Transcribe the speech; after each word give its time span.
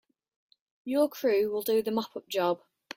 Your 0.83 1.07
crew 1.09 1.51
will 1.51 1.61
do 1.61 1.83
the 1.83 1.91
mop 1.91 2.15
up 2.17 2.27
job. 2.27 2.63